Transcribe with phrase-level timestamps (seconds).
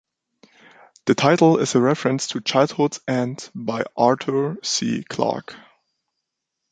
[1.05, 5.03] The title is a reference to "Childhood's End" by Arthur C.
[5.03, 5.55] Clarke.